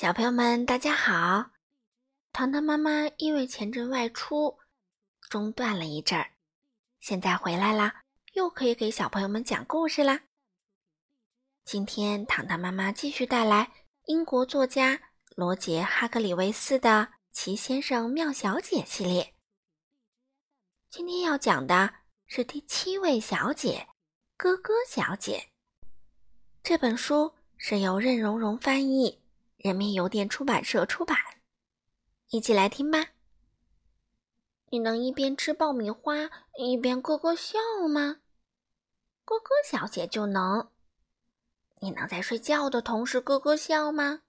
[0.00, 1.50] 小朋友们，大家好！
[2.32, 4.58] 糖糖妈妈因为前阵外出，
[5.28, 6.30] 中断了一阵儿，
[7.00, 10.22] 现在回来啦，又可以给小朋友们讲故事啦。
[11.64, 13.70] 今天糖糖妈妈继续带来
[14.06, 14.98] 英国作家
[15.36, 16.88] 罗杰·哈格里维斯的
[17.30, 19.34] 《奇先生妙小姐》系列。
[20.88, 21.92] 今天要讲的
[22.26, 23.86] 是第七位小姐——
[24.38, 25.50] 咯咯小姐。
[26.62, 29.19] 这本书是由任溶溶翻译。
[29.62, 31.18] 人民邮电出版社出版，
[32.30, 33.08] 一起来听吧。
[34.70, 38.22] 你能一边吃爆米花一边咯咯笑吗？
[39.26, 40.70] 咯咯小姐就能。
[41.80, 44.22] 你能在睡觉的同时咯咯笑吗？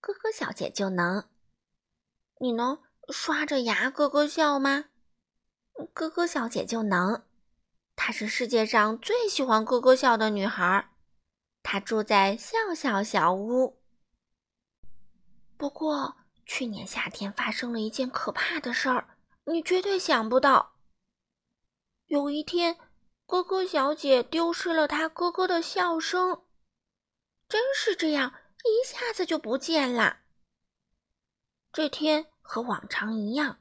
[0.00, 1.24] 咯咯小姐就能。
[2.38, 4.84] 你能刷着牙咯咯笑吗？
[5.94, 7.24] 咯咯小姐就能。
[7.96, 10.90] 她是世界上最喜欢咯咯笑的女孩。
[11.64, 13.80] 她住在笑笑小屋。
[15.58, 20.76] 不过，去年夏天发生了一件可怕的事儿，你绝对想不到。
[22.06, 22.78] 有一天，
[23.26, 26.44] 咯咯小姐丢失了她咯咯的笑声，
[27.48, 30.20] 真是这样，一下子就不见了。
[31.72, 33.58] 这天和往常一样，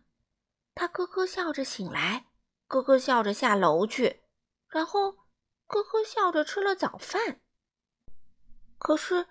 [0.75, 2.27] 她咯咯笑着醒来，
[2.67, 4.21] 咯咯笑着下楼去，
[4.67, 5.13] 然后
[5.65, 7.41] 咯咯笑着吃了早饭。
[8.77, 9.25] 可是。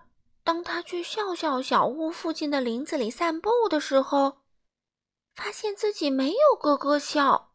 [0.47, 4.43] 当他去笑笑小屋附近的林子里散步的时候，
[5.35, 7.53] 发现自己没有咯咯笑。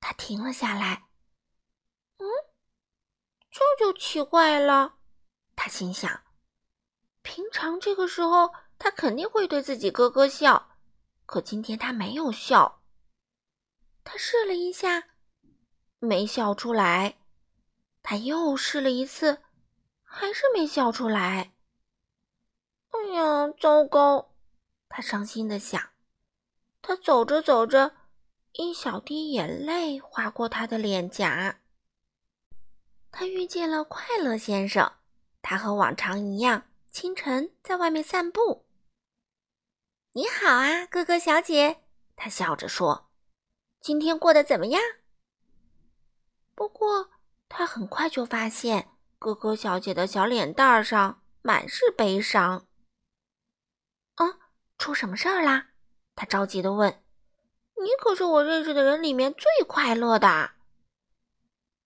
[0.00, 1.08] 他停了下来。
[2.16, 2.24] 嗯，
[3.50, 4.94] 这就奇怪了。
[5.54, 6.22] 他心想，
[7.20, 10.78] 平常这个时候他肯定会对自己咯咯笑，
[11.26, 12.80] 可今天他没有笑。
[14.04, 15.08] 他试了一下，
[15.98, 17.18] 没笑出来。
[18.02, 19.42] 他又试了一次，
[20.02, 21.52] 还是没笑出来。
[23.08, 24.34] 哎呀，糟糕！
[24.90, 25.80] 他伤心的想。
[26.82, 27.92] 他走着走着，
[28.52, 31.60] 一小滴眼泪划过他的脸颊。
[33.10, 34.92] 他遇见了快乐先生，
[35.40, 38.66] 他和往常一样，清晨在外面散步。
[40.12, 41.82] 你好啊，哥哥小姐，
[42.14, 43.08] 他笑着说
[43.80, 44.82] ：“今天过得怎么样？”
[46.54, 47.08] 不过，
[47.48, 52.66] 他很快就发现，哥哥小姐的小脸蛋上满是悲伤。
[54.88, 55.66] 出什么事儿啦？
[56.14, 57.02] 他着急的问。
[57.76, 60.52] “你可是我认识的人里面最快乐的。”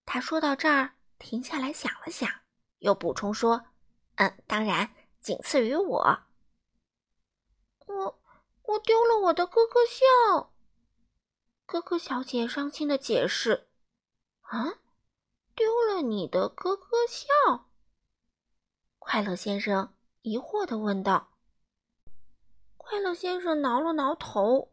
[0.06, 2.30] 他说到这儿，停下来想了想，
[2.78, 3.64] 又补充说
[4.14, 6.22] ：“嗯，当然，仅次于我。
[7.86, 8.22] ”“我
[8.62, 10.52] 我丢了我的咯咯笑。”
[11.66, 13.66] 咯咯小姐伤心的解释。
[14.42, 14.78] “啊，
[15.56, 17.66] 丢了你的咯咯笑？”
[19.00, 21.31] 快乐先生疑惑的问道。
[22.82, 24.72] 快乐先生挠了挠头，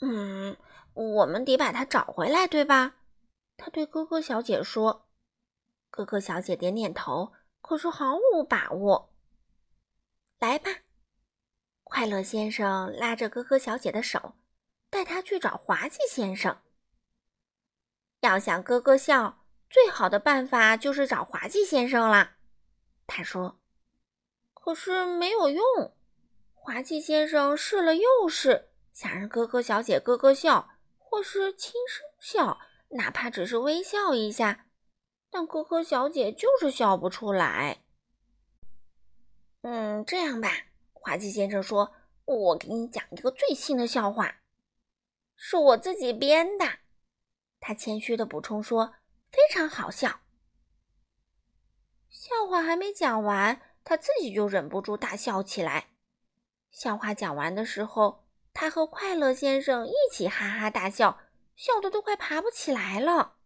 [0.00, 0.56] 嗯，
[0.94, 2.94] 我们得把它找回来，对吧？
[3.56, 5.08] 他对哥哥小姐说。
[5.90, 7.32] 哥哥小姐点点头，
[7.62, 9.14] 可是毫无把握。
[10.38, 10.70] 来吧，
[11.82, 14.34] 快乐先生拉着哥哥小姐的手，
[14.90, 16.58] 带她去找滑稽先生。
[18.20, 22.36] 要想咯咯笑，最好的办法就是找滑稽先生啦。
[23.06, 23.58] 他说。
[24.52, 25.95] 可是没有用。
[26.66, 30.68] 滑稽先生试了又试，想让咯咯小姐咯咯笑，
[30.98, 34.66] 或是轻声笑，哪怕只是微笑一下，
[35.30, 37.84] 但咯咯小姐就是笑不出来。
[39.62, 40.50] 嗯，这样吧，
[40.92, 41.94] 滑稽先生说
[42.26, 44.40] ：“我给你讲一个最新的笑话，
[45.36, 46.64] 是我自己编的。”
[47.60, 48.94] 他谦虚的补充说
[49.30, 50.18] ：“非常好笑。”
[52.10, 55.90] 笑话还没讲完，他自己就忍不住大笑起来。
[56.76, 58.22] 笑话讲完的时候，
[58.52, 61.18] 他和快乐先生一起哈哈大笑，
[61.54, 63.38] 笑得都快爬不起来了。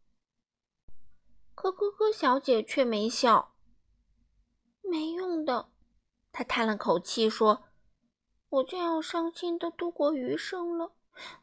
[1.54, 3.54] 可哥哥小姐却没笑。
[4.82, 5.70] 没用的，
[6.32, 7.68] 她叹了口气说
[8.50, 10.96] ：“我就要伤心的度过余生了。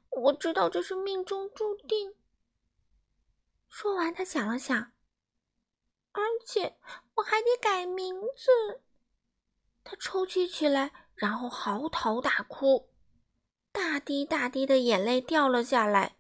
[0.09, 2.15] 我知道这是命中注定。”
[3.71, 4.91] 说完，他想了想，
[6.11, 6.77] 而且
[7.15, 8.81] 我还得改名字。
[9.85, 11.06] 他抽泣起来。
[11.17, 12.87] 然后嚎啕大哭，
[13.71, 16.15] 大滴大滴的眼泪掉了下来。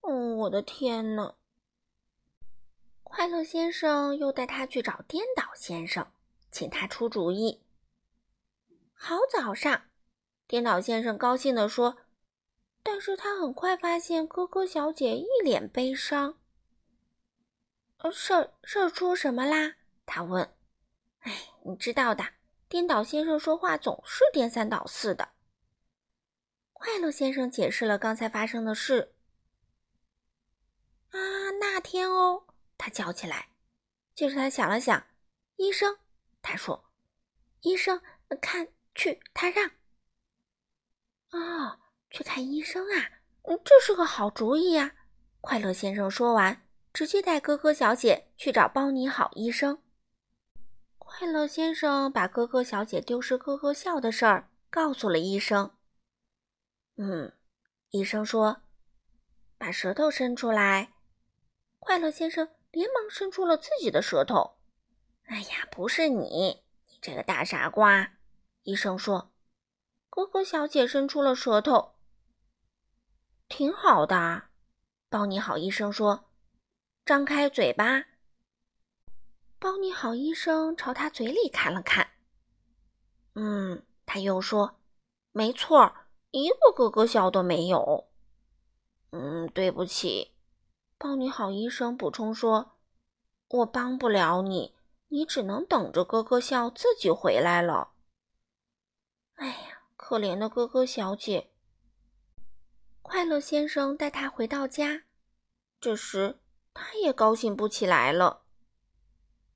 [0.00, 1.34] 哦，我的天呐！
[3.02, 6.10] 快乐先生又带他去找颠倒先生，
[6.50, 7.62] 请他出主意。
[8.94, 9.82] 好早上，
[10.46, 11.98] 颠倒先生高兴地说，
[12.82, 16.38] 但是他很快发现哥哥小姐一脸悲伤。
[17.98, 19.74] 呃事儿事儿出什么啦？
[20.06, 20.54] 他问。
[21.20, 22.24] 哎，你知道的。
[22.68, 25.30] 颠倒先生说话总是颠三倒四的。
[26.74, 29.14] 快乐先生解释了刚才发生的事。
[31.10, 31.18] 啊，
[31.60, 32.44] 那天哦，
[32.76, 33.48] 他叫起来。
[34.14, 35.06] 接着他想了想，
[35.56, 35.98] 医生，
[36.42, 36.90] 他说
[37.62, 38.02] ：“医生，
[38.40, 39.70] 看去，他让。”
[41.30, 41.80] 哦，
[42.10, 43.20] 去看医生啊，
[43.64, 44.94] 这是个好主意呀。
[45.40, 49.82] 快乐先生说完，直接带哥哥小姐去找包尼好医生。
[51.10, 55.74] 快乐先生把哥哥小姐丢失哥哥笑的事儿告诉了医生。
[56.96, 57.32] 嗯，
[57.90, 58.60] 医生说
[59.56, 60.92] ：“把舌头伸出来。”
[61.80, 64.58] 快乐先生连忙伸出了自己的舌头。
[65.24, 68.12] “哎呀，不是你，你这个大傻瓜！”
[68.64, 69.32] 医生说。
[70.10, 71.94] 哥哥小姐伸出了舌头。
[73.48, 74.50] “挺好的。”
[75.08, 76.30] 包你好医生说。
[77.06, 78.04] “张开嘴巴。”
[79.58, 82.10] 包你好医生朝他嘴里看了看。
[83.34, 84.80] “嗯。”他又说
[85.32, 85.94] ，“没错。”
[86.30, 88.08] 一个咯咯笑都没有。
[89.10, 90.32] 嗯，对不起，
[90.96, 92.78] 包你好医生补充说
[93.48, 94.74] ：“我帮不了你，
[95.08, 97.92] 你只能等着咯咯笑自己回来了。”
[99.36, 101.50] 哎呀，可怜的咯咯小姐。
[103.02, 105.04] 快乐先生带她回到家，
[105.80, 106.40] 这时
[106.72, 108.42] 他也高兴不起来了。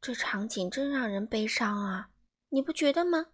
[0.02, 2.10] 这场景真让人悲伤啊，
[2.48, 3.28] 你不觉得吗？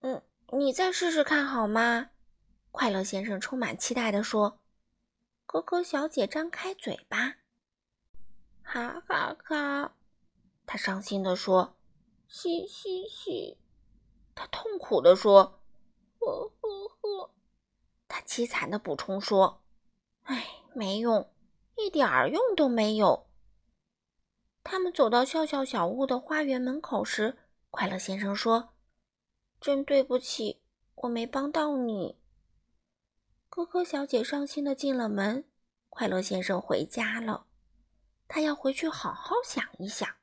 [0.00, 0.22] 嗯。
[0.52, 2.10] 你再试试看好吗？
[2.72, 4.60] 快乐先生充满期待地说。
[5.46, 7.36] 可可小姐张开嘴巴，
[8.62, 9.96] 哈哈哈！
[10.66, 11.76] 她伤心地说
[12.26, 13.58] ：“嘻嘻嘻！”
[14.34, 15.60] 她痛苦地说
[16.18, 17.34] ：“呵呵呵！”
[18.08, 19.62] 她凄惨地补充说
[20.24, 21.32] ：“哎，没用，
[21.76, 23.28] 一点儿用都没有。”
[24.68, 27.38] 他们走到笑笑小屋的花园门口时，
[27.70, 28.70] 快乐先生说。
[29.60, 30.60] 真对不起，
[30.96, 32.18] 我没帮到你。
[33.48, 35.44] 可可小姐伤心的进了门，
[35.88, 37.46] 快乐先生回家了。
[38.26, 40.16] 他要回去好好想一想。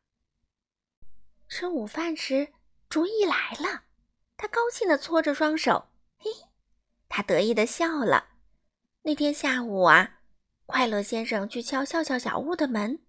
[1.47, 2.49] 吃午饭时，
[2.89, 3.83] 主意来了。
[4.35, 5.85] 他高兴的搓着双手，
[6.17, 6.29] 嘿，
[7.07, 8.31] 他得意的笑了。
[9.03, 10.19] 那天下午啊，
[10.65, 12.99] 快乐先生去敲笑笑小屋的门。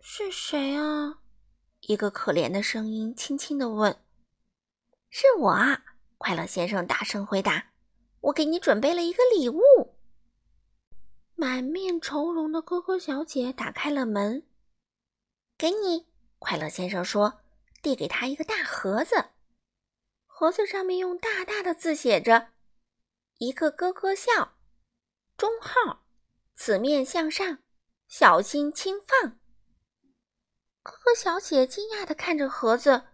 [0.00, 1.18] 是谁啊？
[1.80, 4.02] 一个可怜的声音轻轻的问。
[5.10, 5.54] 是我，
[6.18, 7.72] 快乐先生大声回答
[8.20, 9.60] ：“我给你准备了一个礼物。”
[11.34, 14.46] 满面愁容的哥哥小姐打开了门
[15.58, 16.06] ，“给你。”
[16.38, 17.40] 快乐先生说，
[17.82, 19.30] 递给他一个大盒子。
[20.26, 22.48] 盒子上面用大大的字写着
[23.38, 24.56] ：“一个咯咯笑，
[25.36, 26.04] 中号，
[26.54, 27.58] 此面向上，
[28.06, 29.38] 小心轻放。”
[30.86, 33.08] 哥哥小姐惊讶的看着盒子。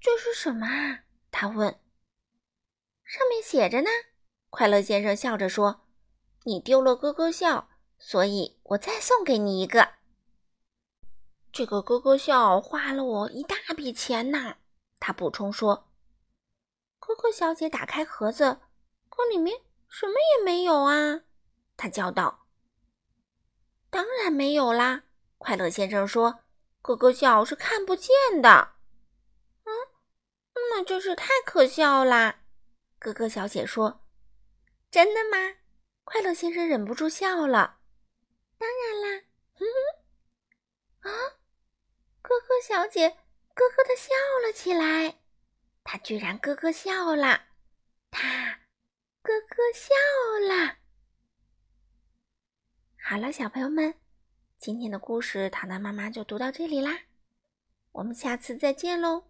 [0.00, 1.04] 这是什么啊？
[1.30, 1.78] 他问。
[3.04, 3.90] 上面写着呢。
[4.48, 5.82] 快乐先生笑着说
[6.44, 9.96] ：“你丢了咯咯笑，所以我再送给你一个。
[11.52, 14.56] 这个咯咯笑花了我一大笔钱呢。”
[14.98, 15.90] 他补充说。
[16.98, 18.60] 可可小姐打开盒子，
[19.10, 19.60] 可里面
[19.90, 21.20] 什么也没有啊！
[21.76, 22.46] 她叫道。
[23.90, 25.02] “当然没有啦！”
[25.36, 26.41] 快乐先生说
[26.82, 28.10] ，“咯咯笑是看不见
[28.42, 28.74] 的。”
[29.64, 29.72] 嗯
[30.70, 32.44] 那真是太可笑啦！
[32.98, 34.06] 哥哥小姐说
[34.90, 35.56] ：“真的吗？”
[36.04, 37.78] 快乐先生忍不住笑了。
[38.58, 39.24] 当然啦，
[39.54, 39.64] 哼
[41.02, 41.10] 哼！
[41.10, 41.38] 啊，
[42.22, 43.08] 哥哥小姐
[43.54, 45.20] 咯咯的笑了起来。
[45.84, 47.46] 他居然咯咯笑了，
[48.10, 48.60] 他
[49.22, 49.94] 咯咯笑
[50.48, 50.76] 了。
[53.04, 53.94] 好了，小朋友们，
[54.62, 57.00] 今天的故事糖糖妈妈就读到这里啦，
[57.90, 59.24] 我们下次再见喽。